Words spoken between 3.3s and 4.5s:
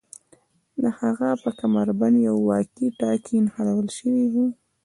نښلول شوی و